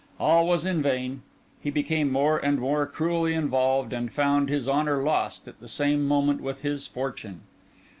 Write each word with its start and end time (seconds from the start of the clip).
All 0.19 0.47
was 0.47 0.65
in 0.65 0.81
vain; 0.81 1.21
he 1.61 1.69
became 1.69 2.11
more 2.11 2.39
and 2.39 2.59
more 2.59 2.87
cruelly 2.87 3.35
involved, 3.35 3.93
and 3.93 4.11
found 4.11 4.49
his 4.49 4.67
honour 4.67 5.03
lost 5.03 5.47
at 5.47 5.59
the 5.59 5.67
same 5.67 6.07
moment 6.07 6.41
with 6.41 6.61
his 6.61 6.87
fortune. 6.87 7.41